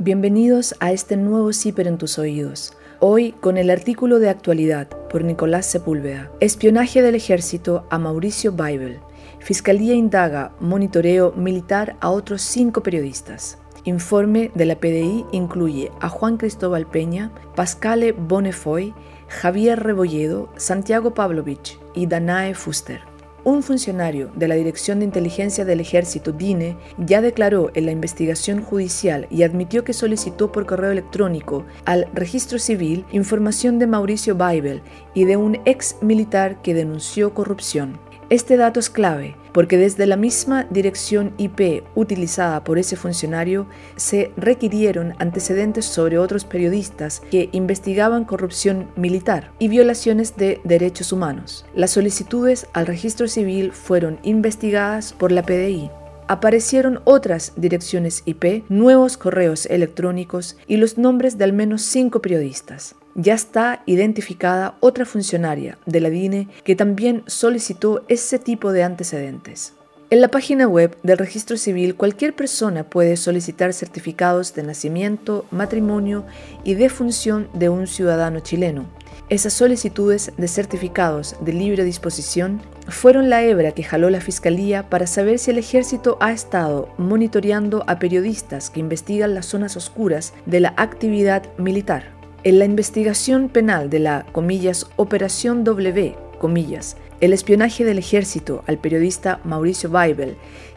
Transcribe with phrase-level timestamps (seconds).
[0.00, 2.72] Bienvenidos a este nuevo CIPER en tus oídos.
[3.00, 6.30] Hoy con el artículo de actualidad por Nicolás Sepúlveda.
[6.38, 9.00] Espionaje del ejército a Mauricio Baibel.
[9.40, 13.58] Fiscalía indaga monitoreo militar a otros cinco periodistas.
[13.82, 18.94] Informe de la PDI incluye a Juan Cristóbal Peña, Pascale Bonefoy,
[19.26, 23.07] Javier Rebolledo, Santiago Pavlovich y Danae Fuster.
[23.48, 28.60] Un funcionario de la Dirección de Inteligencia del Ejército, DINE, ya declaró en la investigación
[28.62, 34.82] judicial y admitió que solicitó por correo electrónico al registro civil información de Mauricio Baibel
[35.14, 37.98] y de un ex militar que denunció corrupción.
[38.28, 44.30] Este dato es clave porque desde la misma dirección IP utilizada por ese funcionario se
[44.36, 51.66] requirieron antecedentes sobre otros periodistas que investigaban corrupción militar y violaciones de derechos humanos.
[51.74, 55.90] Las solicitudes al registro civil fueron investigadas por la PDI
[56.28, 62.94] aparecieron otras direcciones IP, nuevos correos electrónicos y los nombres de al menos cinco periodistas
[63.14, 69.74] ya está identificada otra funcionaria de la DINE que también solicitó ese tipo de antecedentes.
[70.10, 76.24] En la página web del registro civil cualquier persona puede solicitar certificados de nacimiento, matrimonio
[76.64, 78.86] y defunción de un ciudadano chileno.
[79.28, 85.06] Esas solicitudes de certificados de libre disposición fueron la hebra que jaló la Fiscalía para
[85.06, 90.60] saber si el ejército ha estado monitoreando a periodistas que investigan las zonas oscuras de
[90.60, 92.17] la actividad militar.
[92.44, 98.78] En la investigación penal de la, comillas, Operación W, comillas, el espionaje del ejército al
[98.78, 100.36] periodista Mauricio Weibel,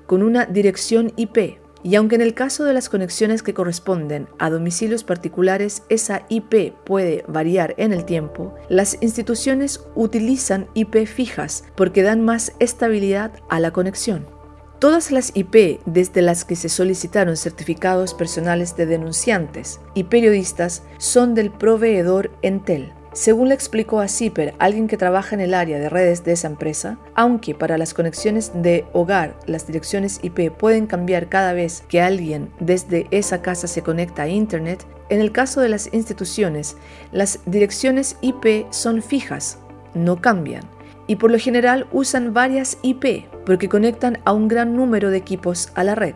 [0.07, 1.59] con una dirección IP.
[1.83, 6.73] Y aunque en el caso de las conexiones que corresponden a domicilios particulares esa IP
[6.83, 13.59] puede variar en el tiempo, las instituciones utilizan IP fijas porque dan más estabilidad a
[13.59, 14.34] la conexión.
[14.79, 21.33] Todas las IP desde las que se solicitaron certificados personales de denunciantes y periodistas son
[21.33, 22.91] del proveedor Entel.
[23.13, 26.47] Según le explicó a Zipper, alguien que trabaja en el área de redes de esa
[26.47, 32.01] empresa, aunque para las conexiones de hogar las direcciones IP pueden cambiar cada vez que
[32.01, 36.75] alguien desde esa casa se conecta a Internet, en el caso de las instituciones,
[37.13, 39.59] las direcciones IP son fijas,
[39.93, 40.74] no cambian
[41.07, 45.69] y por lo general usan varias IP porque conectan a un gran número de equipos
[45.75, 46.15] a la red.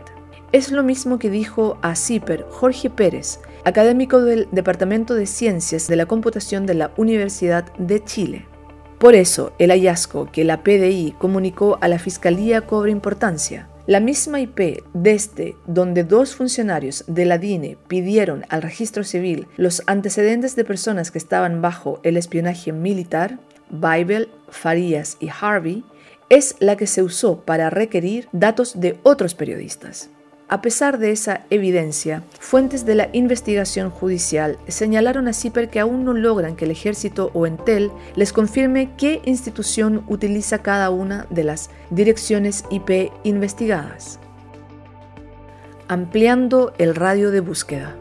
[0.51, 5.95] Es lo mismo que dijo a CIPER Jorge Pérez, académico del Departamento de Ciencias de
[5.95, 8.45] la Computación de la Universidad de Chile.
[8.97, 13.69] Por eso, el hallazgo que la PDI comunicó a la Fiscalía cobra importancia.
[13.88, 19.83] La misma IP desde donde dos funcionarios de la DINE pidieron al registro civil los
[19.88, 23.39] antecedentes de personas que estaban bajo el espionaje militar
[23.69, 25.83] Bible, Farías y Harvey,
[26.30, 30.10] es la que se usó para requerir datos de otros periodistas.
[30.51, 36.04] A pesar de esa evidencia, fuentes de la investigación judicial señalaron a CIPER que aún
[36.06, 41.44] no logran que el ejército o Entel les confirme qué institución utiliza cada una de
[41.44, 44.19] las direcciones IP investigadas.
[45.88, 47.95] Ampliando el radio de búsqueda.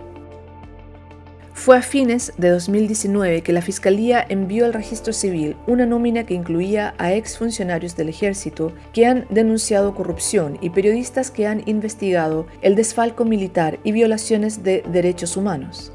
[1.58, 6.34] Fue a fines de 2019 que la Fiscalía envió al registro civil una nómina que
[6.34, 12.76] incluía a exfuncionarios del ejército que han denunciado corrupción y periodistas que han investigado el
[12.76, 15.92] desfalco militar y violaciones de derechos humanos.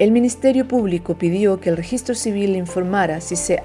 [0.00, 3.60] El Ministerio Público pidió que el registro civil informara si se,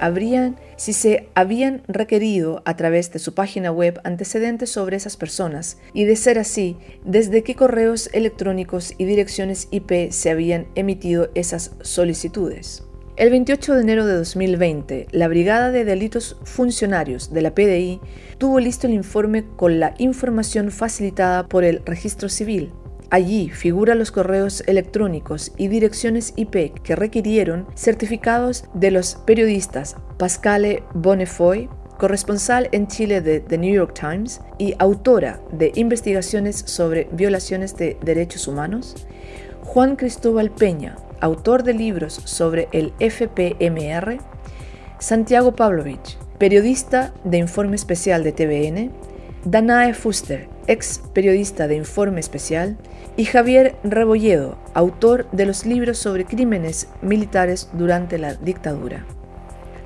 [0.76, 6.04] si se habían requerido a través de su página web antecedentes sobre esas personas y,
[6.04, 12.84] de ser así, desde qué correos electrónicos y direcciones IP se habían emitido esas solicitudes.
[13.16, 17.98] El 28 de enero de 2020, la Brigada de Delitos Funcionarios de la PDI
[18.36, 22.74] tuvo listo el informe con la información facilitada por el registro civil.
[23.10, 30.82] Allí figuran los correos electrónicos y direcciones IP que requirieron certificados de los periodistas Pascale
[30.92, 31.68] Bonnefoy,
[31.98, 37.96] corresponsal en Chile de The New York Times y autora de investigaciones sobre violaciones de
[38.02, 38.96] derechos humanos,
[39.62, 44.18] Juan Cristóbal Peña, autor de libros sobre el FPMR,
[44.98, 48.90] Santiago Pavlovich, periodista de Informe Especial de TVN,
[49.44, 52.76] Danae Fuster, ex periodista de Informe Especial,
[53.16, 59.06] y Javier Rebolledo, autor de los libros sobre crímenes militares durante la dictadura.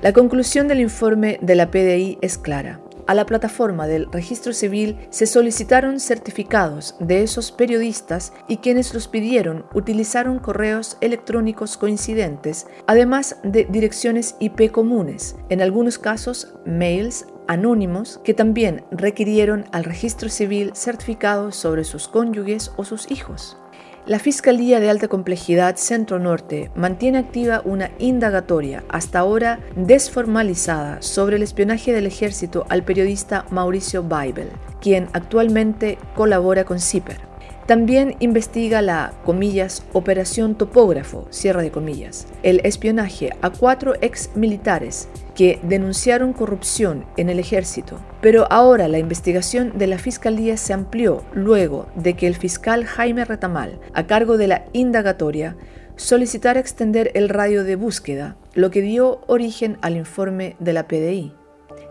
[0.01, 2.81] La conclusión del informe de la PDI es clara.
[3.07, 9.07] A la plataforma del registro civil se solicitaron certificados de esos periodistas y quienes los
[9.07, 18.19] pidieron utilizaron correos electrónicos coincidentes, además de direcciones IP comunes, en algunos casos mails anónimos
[18.23, 23.57] que también requirieron al registro civil certificados sobre sus cónyuges o sus hijos.
[24.07, 31.35] La Fiscalía de Alta Complejidad Centro Norte mantiene activa una indagatoria, hasta ahora desformalizada, sobre
[31.35, 34.49] el espionaje del ejército al periodista Mauricio Weibel,
[34.81, 37.30] quien actualmente colabora con CIPER.
[37.67, 45.07] También investiga la, comillas, operación topógrafo, cierre de comillas, el espionaje a cuatro ex militares
[45.35, 47.99] que denunciaron corrupción en el ejército.
[48.19, 53.25] Pero ahora la investigación de la Fiscalía se amplió luego de que el fiscal Jaime
[53.25, 55.55] Retamal, a cargo de la indagatoria,
[55.95, 61.33] solicitara extender el radio de búsqueda, lo que dio origen al informe de la PDI.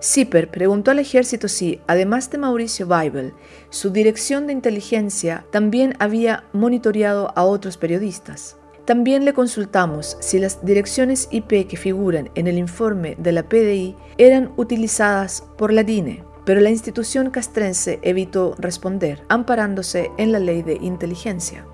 [0.03, 3.35] Zipper preguntó al ejército si, además de Mauricio Weibel,
[3.69, 8.57] su dirección de inteligencia también había monitoreado a otros periodistas.
[8.87, 13.95] También le consultamos si las direcciones IP que figuran en el informe de la PDI
[14.17, 20.63] eran utilizadas por la DINE, pero la institución castrense evitó responder, amparándose en la ley
[20.63, 21.67] de inteligencia.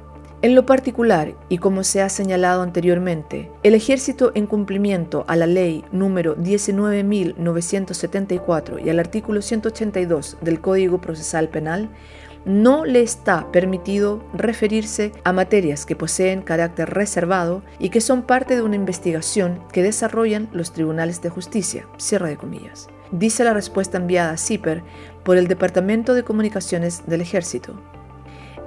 [0.47, 5.49] En lo particular, y como se ha señalado anteriormente, el ejército en cumplimiento a la
[5.49, 11.91] ley número 19.974 y al artículo 182 del Código Procesal Penal
[12.45, 18.55] no le está permitido referirse a materias que poseen carácter reservado y que son parte
[18.55, 21.89] de una investigación que desarrollan los tribunales de justicia.
[23.11, 24.85] Dice la respuesta enviada a CIPER
[25.25, 27.83] por el Departamento de Comunicaciones del Ejército.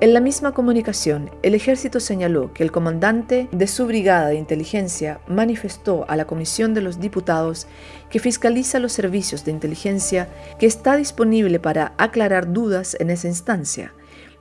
[0.01, 5.19] En la misma comunicación, el ejército señaló que el comandante de su brigada de inteligencia
[5.27, 7.67] manifestó a la Comisión de los Diputados
[8.09, 13.91] que fiscaliza los servicios de inteligencia que está disponible para aclarar dudas en esa instancia.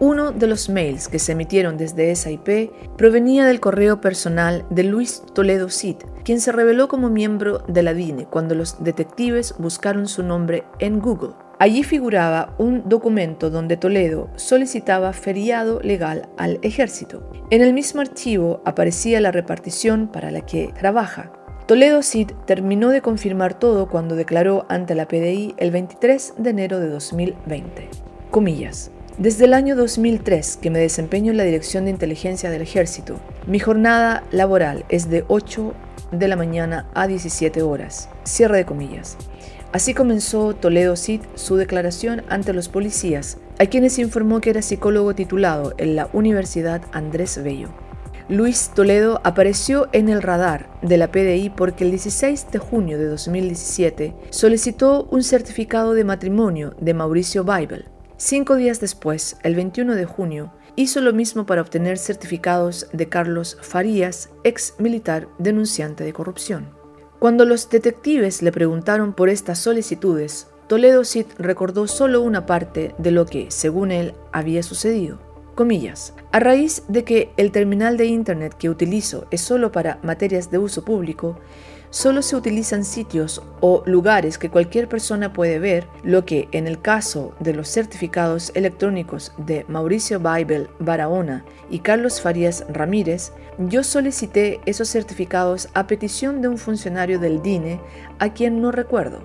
[0.00, 4.84] Uno de los mails que se emitieron desde esa IP provenía del correo personal de
[4.84, 10.08] Luis Toledo Cid, quien se reveló como miembro de la DINE cuando los detectives buscaron
[10.08, 11.34] su nombre en Google.
[11.62, 17.30] Allí figuraba un documento donde Toledo solicitaba feriado legal al ejército.
[17.50, 21.30] En el mismo archivo aparecía la repartición para la que trabaja.
[21.68, 26.80] Toledo Cid terminó de confirmar todo cuando declaró ante la PDI el 23 de enero
[26.80, 27.88] de 2020.
[28.32, 28.90] Comillas.
[29.16, 33.60] Desde el año 2003 que me desempeño en la Dirección de Inteligencia del Ejército, mi
[33.60, 35.74] jornada laboral es de 8
[36.10, 38.08] de la mañana a 17 horas.
[38.24, 39.16] Cierre de comillas.
[39.72, 45.14] Así comenzó Toledo Cid su declaración ante los policías, a quienes informó que era psicólogo
[45.14, 47.70] titulado en la Universidad Andrés Bello.
[48.28, 53.06] Luis Toledo apareció en el radar de la PDI porque el 16 de junio de
[53.06, 57.86] 2017 solicitó un certificado de matrimonio de Mauricio Weibel,
[58.24, 63.58] Cinco días después, el 21 de junio, hizo lo mismo para obtener certificados de Carlos
[63.62, 66.81] Farías, ex militar denunciante de corrupción.
[67.22, 73.12] Cuando los detectives le preguntaron por estas solicitudes, Toledo Cid recordó solo una parte de
[73.12, 75.20] lo que, según él, había sucedido.
[75.54, 76.14] Comillas.
[76.32, 80.58] A raíz de que el terminal de Internet que utilizo es solo para materias de
[80.58, 81.38] uso público,
[81.92, 86.80] solo se utilizan sitios o lugares que cualquier persona puede ver, lo que en el
[86.80, 94.60] caso de los certificados electrónicos de Mauricio Baibel Barahona y Carlos Farías Ramírez, yo solicité
[94.64, 97.78] esos certificados a petición de un funcionario del DINE
[98.18, 99.20] a quien no recuerdo.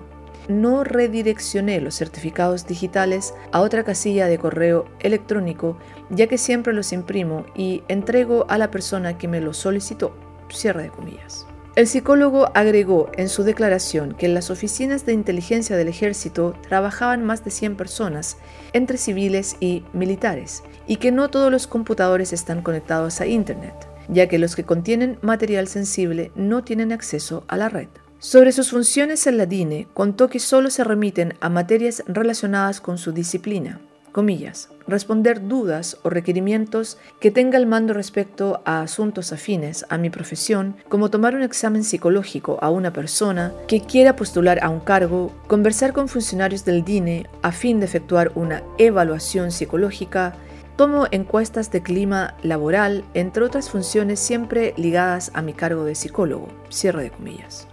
[0.46, 5.78] No redireccioné los certificados digitales a otra casilla de correo electrónico,
[6.10, 10.14] ya que siempre los imprimo y entrego a la persona que me los solicitó.
[10.50, 11.46] Cierre de comillas.
[11.76, 17.24] El psicólogo agregó en su declaración que en las oficinas de inteligencia del ejército trabajaban
[17.24, 18.36] más de 100 personas,
[18.72, 23.74] entre civiles y militares, y que no todos los computadores están conectados a Internet,
[24.08, 27.88] ya que los que contienen material sensible no tienen acceso a la red.
[28.18, 32.98] Sobre sus funciones en la DINE, contó que solo se remiten a materias relacionadas con
[32.98, 33.80] su disciplina,
[34.12, 40.10] comillas, responder dudas o requerimientos que tenga el mando respecto a asuntos afines a mi
[40.10, 45.32] profesión, como tomar un examen psicológico a una persona que quiera postular a un cargo,
[45.46, 50.34] conversar con funcionarios del DINE a fin de efectuar una evaluación psicológica,
[50.76, 56.48] tomo encuestas de clima laboral, entre otras funciones siempre ligadas a mi cargo de psicólogo.
[56.70, 57.66] Cierre de comillas.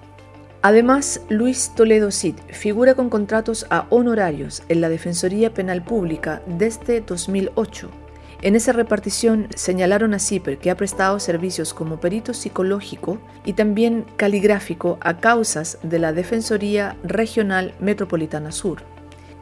[0.65, 7.01] Además, Luis Toledo Cid figura con contratos a honorarios en la Defensoría Penal Pública desde
[7.01, 7.91] 2008.
[8.41, 14.07] En esa repartición señalaron a CIPER que ha prestado servicios como perito psicológico y también
[14.15, 18.79] caligráfico a causas de la Defensoría Regional Metropolitana Sur.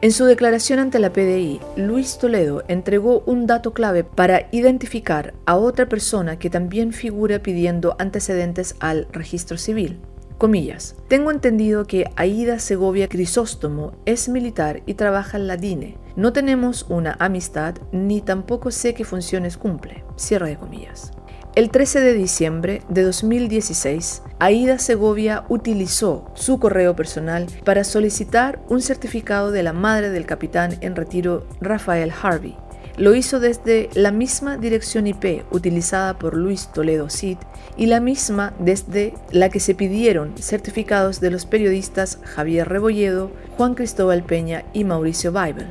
[0.02, 5.56] En su declaración ante la PDI, Luis Toledo entregó un dato clave para identificar a
[5.56, 10.00] otra persona que también figura pidiendo antecedentes al registro civil.
[10.38, 10.96] Comillas.
[11.08, 15.96] Tengo entendido que Aida Segovia Crisóstomo es militar y trabaja en la DINE.
[16.16, 20.04] No tenemos una amistad ni tampoco sé qué funciones cumple.
[20.16, 21.12] Cierre de comillas.
[21.54, 28.82] El 13 de diciembre de 2016, Aida Segovia utilizó su correo personal para solicitar un
[28.82, 32.56] certificado de la madre del capitán en retiro Rafael Harvey
[32.96, 37.38] lo hizo desde la misma dirección IP utilizada por Luis Toledo Cid
[37.76, 43.74] y la misma desde la que se pidieron certificados de los periodistas Javier Rebolledo, Juan
[43.74, 45.66] Cristóbal Peña y Mauricio Weibel.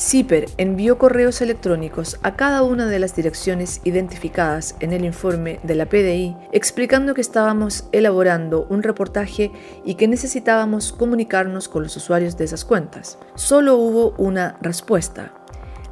[0.00, 5.74] CIPER envió correos electrónicos a cada una de las direcciones identificadas en el informe de
[5.74, 9.52] la PDI explicando que estábamos elaborando un reportaje
[9.84, 13.18] y que necesitábamos comunicarnos con los usuarios de esas cuentas.
[13.34, 15.34] Solo hubo una respuesta,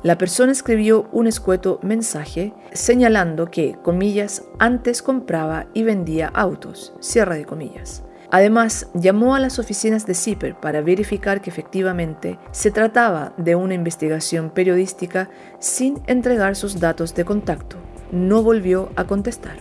[0.05, 7.35] La persona escribió un escueto mensaje señalando que, comillas, antes compraba y vendía autos, cierra
[7.35, 8.05] de comillas.
[8.31, 13.75] Además, llamó a las oficinas de CIPER para verificar que efectivamente se trataba de una
[13.75, 17.77] investigación periodística sin entregar sus datos de contacto.
[18.13, 19.57] No volvió a contestar.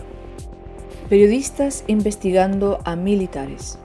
[1.08, 3.78] Periodistas investigando a militares.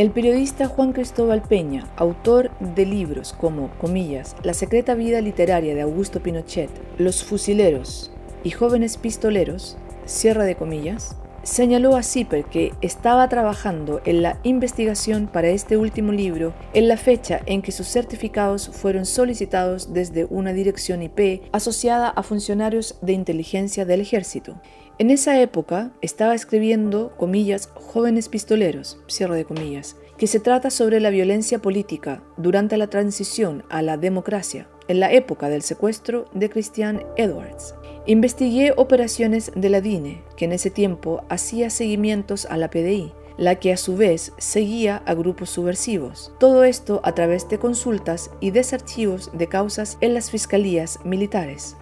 [0.00, 5.82] El periodista Juan Cristóbal Peña, autor de libros como, comillas, La secreta vida literaria de
[5.82, 8.10] Augusto Pinochet, Los fusileros
[8.42, 9.76] y Jóvenes pistoleros,
[10.06, 16.12] cierra de comillas, señaló a Zipper que estaba trabajando en la investigación para este último
[16.12, 22.08] libro en la fecha en que sus certificados fueron solicitados desde una dirección IP asociada
[22.08, 24.60] a funcionarios de inteligencia del ejército.
[24.98, 31.00] En esa época estaba escribiendo, comillas, jóvenes pistoleros, cierre de comillas, que se trata sobre
[31.00, 36.50] la violencia política durante la transición a la democracia, en la época del secuestro de
[36.50, 37.74] Christian Edwards.
[38.06, 43.56] Investigué operaciones de la DINE, que en ese tiempo hacía seguimientos a la PDI, la
[43.56, 46.32] que a su vez seguía a grupos subversivos.
[46.38, 51.76] Todo esto a través de consultas y desarchivos de causas en las fiscalías militares.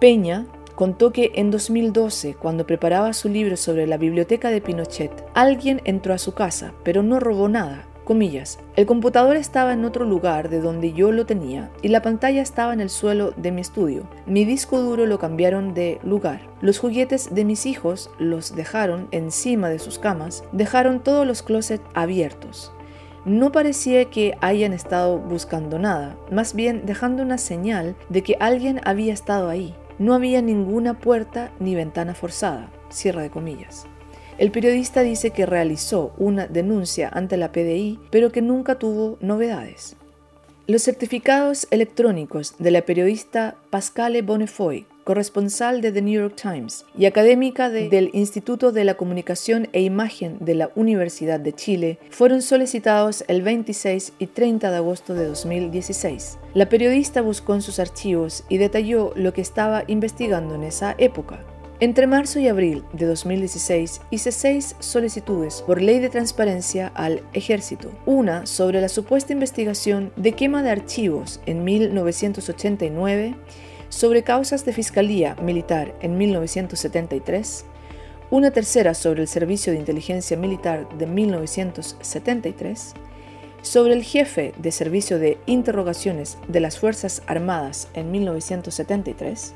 [0.00, 5.80] Peña contó que en 2012, cuando preparaba su libro sobre la biblioteca de Pinochet, alguien
[5.84, 7.87] entró a su casa, pero no robó nada.
[8.76, 12.72] El computador estaba en otro lugar de donde yo lo tenía y la pantalla estaba
[12.72, 14.08] en el suelo de mi estudio.
[14.24, 16.40] Mi disco duro lo cambiaron de lugar.
[16.62, 21.84] Los juguetes de mis hijos los dejaron encima de sus camas, dejaron todos los closets
[21.92, 22.72] abiertos.
[23.26, 28.80] No parecía que hayan estado buscando nada, más bien dejando una señal de que alguien
[28.84, 29.74] había estado ahí.
[29.98, 32.70] No había ninguna puerta ni ventana forzada.
[32.88, 33.86] Cierra de comillas.
[34.38, 39.96] El periodista dice que realizó una denuncia ante la PDI, pero que nunca tuvo novedades.
[40.68, 47.06] Los certificados electrónicos de la periodista Pascale Bonefoy corresponsal de The New York Times y
[47.06, 53.24] académica del Instituto de la Comunicación e Imagen de la Universidad de Chile, fueron solicitados
[53.26, 56.38] el 26 y 30 de agosto de 2016.
[56.52, 61.42] La periodista buscó en sus archivos y detalló lo que estaba investigando en esa época.
[61.80, 67.92] Entre marzo y abril de 2016 hice seis solicitudes por ley de transparencia al ejército.
[68.04, 73.36] Una sobre la supuesta investigación de quema de archivos en 1989
[73.90, 77.64] sobre causas de fiscalía militar en 1973,
[78.30, 82.94] una tercera sobre el Servicio de Inteligencia Militar de 1973,
[83.62, 89.54] sobre el jefe de Servicio de Interrogaciones de las Fuerzas Armadas en 1973,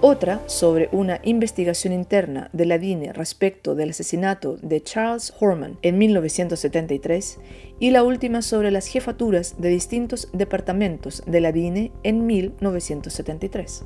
[0.00, 5.98] otra sobre una investigación interna de la DINE respecto del asesinato de Charles Horman en
[5.98, 7.38] 1973
[7.80, 13.84] y la última sobre las jefaturas de distintos departamentos de la DINE en 1973.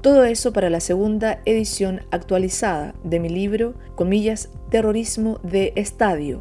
[0.00, 3.74] Todo eso para la segunda edición actualizada de mi libro,
[4.70, 6.40] Terrorismo de Estadio,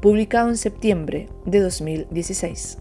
[0.00, 2.78] publicado en septiembre de 2016.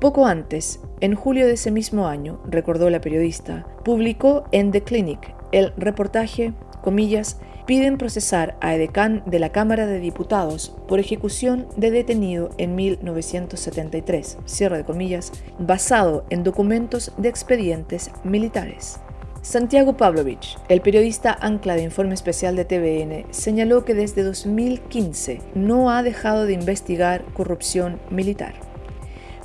[0.00, 5.34] Poco antes, en julio de ese mismo año, recordó la periodista, publicó en The Clinic
[5.50, 11.90] el reportaje, comillas, piden procesar a Edecán de la Cámara de Diputados por ejecución de
[11.90, 19.00] detenido en 1973, cierre de comillas, basado en documentos de expedientes militares.
[19.42, 25.90] Santiago Pavlovich, el periodista ancla de Informe Especial de TVN, señaló que desde 2015 no
[25.90, 28.67] ha dejado de investigar corrupción militar.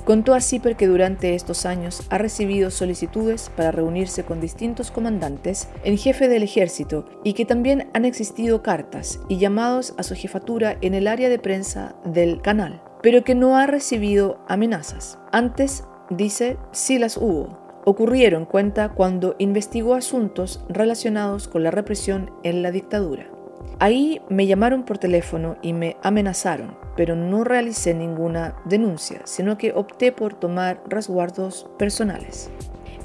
[0.04, 5.68] Contó a Zipper que durante estos años ha recibido solicitudes para reunirse con distintos comandantes
[5.82, 10.76] en jefe del ejército y que también han existido cartas y llamados a su jefatura
[10.82, 15.18] en el área de prensa del canal, pero que no ha recibido amenazas.
[15.32, 17.58] Antes, dice, sí las hubo.
[17.86, 23.30] Ocurrieron, cuenta, cuando investigó asuntos relacionados con la represión en la dictadura.
[23.78, 29.72] Ahí me llamaron por teléfono y me amenazaron, pero no realicé ninguna denuncia, sino que
[29.72, 32.50] opté por tomar resguardos personales.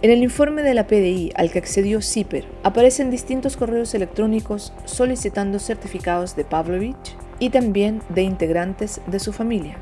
[0.02, 5.60] En el informe de la PDI al que accedió CIPER aparecen distintos correos electrónicos solicitando
[5.60, 9.78] certificados de Pavlovich y también de integrantes de su familia.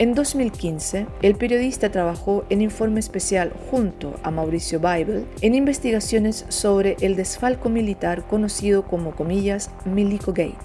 [0.00, 6.96] En 2015, el periodista trabajó en informe especial junto a Mauricio Bible en investigaciones sobre
[7.00, 10.56] el desfalco militar conocido como comillas Milico Gate,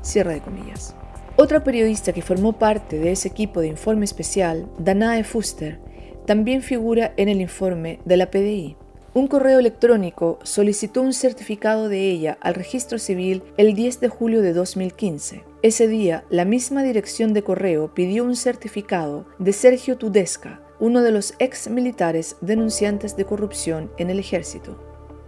[0.00, 0.94] cierre de comillas.
[1.36, 5.80] Otra periodista que formó parte de ese equipo de informe especial, Danae Fuster,
[6.26, 8.76] también figura en el informe de la PDI.
[9.14, 14.42] Un correo electrónico solicitó un certificado de ella al registro civil el 10 de julio
[14.42, 15.42] de 2015.
[15.62, 21.10] Ese día, la misma dirección de correo pidió un certificado de Sergio Tudesca, uno de
[21.10, 24.78] los ex militares denunciantes de corrupción en el ejército.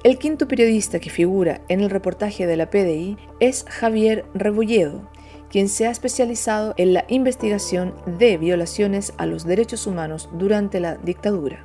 [0.05, 5.11] El quinto periodista que figura en el reportaje de la PDI es Javier Rebolledo,
[5.51, 10.97] quien se ha especializado en la investigación de violaciones a los derechos humanos durante la
[10.97, 11.65] dictadura.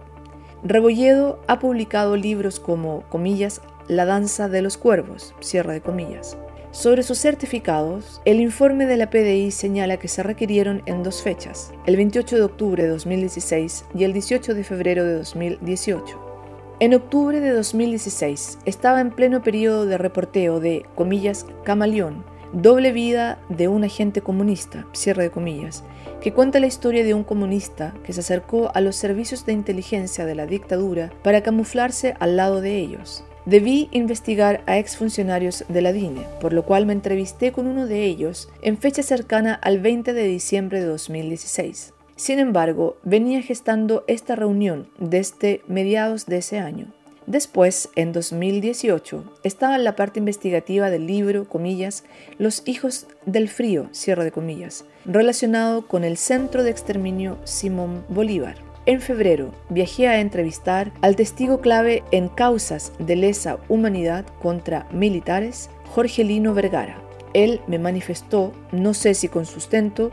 [0.64, 6.38] Rebolledo ha publicado libros como, comillas, La danza de los cuervos, cierre de comillas.
[6.72, 11.74] Sobre sus certificados, el informe de la PDI señala que se requirieron en dos fechas,
[11.86, 16.32] el 28 de octubre de 2016 y el 18 de febrero de 2018.
[16.80, 23.40] En octubre de 2016 estaba en pleno periodo de reporteo de, comillas, Camaleón, doble vida
[23.50, 25.84] de un agente comunista, cierre de comillas,
[26.22, 30.26] que cuenta la historia de un comunista que se acercó a los servicios de inteligencia
[30.26, 33.24] de la dictadura para camuflarse al lado de ellos.
[33.46, 38.06] Debí investigar a exfuncionarios de la DINE, por lo cual me entrevisté con uno de
[38.06, 41.94] ellos en fecha cercana al 20 de diciembre de 2016.
[42.16, 46.94] Sin embargo, venía gestando esta reunión desde mediados de ese año.
[47.32, 52.04] Después, en 2018, estaba en la parte investigativa del libro, comillas,
[52.38, 58.56] Los hijos del frío, cierre de comillas, relacionado con el centro de exterminio Simón Bolívar.
[58.86, 65.70] En febrero viajé a entrevistar al testigo clave en causas de lesa humanidad contra militares,
[65.86, 67.02] Jorgelino Vergara.
[67.34, 70.12] Él me manifestó, no sé si con sustento,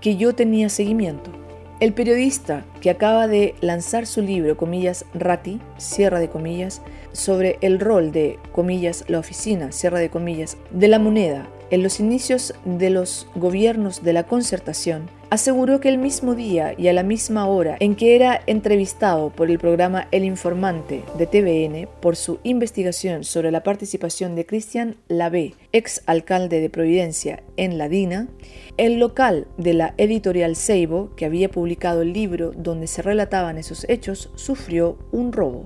[0.00, 1.43] que yo tenía seguimiento.
[1.80, 6.82] El periodista que acaba de lanzar su libro, comillas, Rati, cierra de comillas,
[7.12, 12.00] sobre el rol de, comillas, la oficina, cierra de comillas, de la moneda en los
[12.00, 17.02] inicios de los gobiernos de la concertación, aseguró que el mismo día y a la
[17.02, 22.38] misma hora en que era entrevistado por el programa El Informante de TVN por su
[22.44, 28.28] investigación sobre la participación de Cristian Labé, ex alcalde de Providencia, en la DINA,
[28.76, 33.84] el local de la editorial Seibo, que había publicado el libro donde se relataban esos
[33.88, 35.64] hechos, sufrió un robo.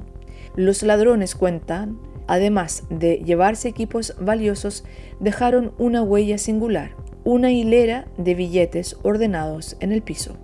[0.57, 4.85] Los ladrones cuentan además de llevarse equipos valiosos,
[5.19, 6.93] dejaron una huella singular,
[7.25, 10.37] una hilera de billetes ordenados en el piso.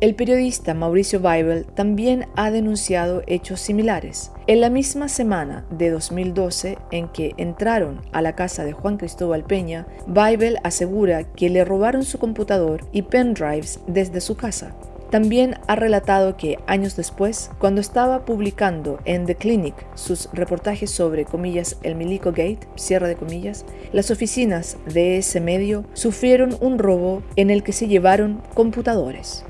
[0.00, 4.32] El periodista Mauricio Weibel también ha denunciado hechos similares.
[4.46, 9.44] En la misma semana de 2012 en que entraron a la casa de Juan Cristóbal
[9.44, 14.74] Peña, Weibel asegura que le robaron su computador y pendrives desde su casa.
[15.10, 21.24] También ha relatado que años después, cuando estaba publicando en The Clinic sus reportajes sobre,
[21.24, 27.24] comillas, el Milico Gate, cierre de comillas, las oficinas de ese medio sufrieron un robo
[27.34, 29.44] en el que se llevaron computadores.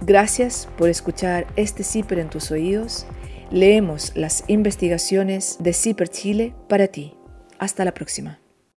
[0.00, 3.06] Gracias por escuchar este CIPER en tus oídos.
[3.50, 7.14] Leemos las investigaciones de CIPER Chile para ti.
[7.58, 8.40] Hasta la próxima.